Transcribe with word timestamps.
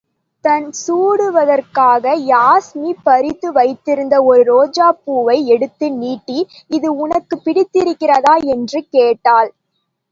தான் 0.45 0.63
சூடுவதற்காக 0.77 2.13
யாஸ்மி 2.29 2.93
பறித்து 3.03 3.51
வைத்திருந்த 3.51 4.23
ஒரு 4.23 4.41
ரோஜாப்பூவை 4.49 5.37
எடுத்து 5.47 5.89
நீட்டி, 5.95 6.39
இது 6.69 6.91
உனக்குப் 6.97 7.43
பிடித்திருக்கிறதா? 7.45 8.35
என்று 8.55 8.81
கேட்டாள். 8.89 9.51